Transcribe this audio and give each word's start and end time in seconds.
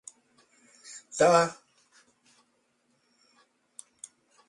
Th. 1.15 1.51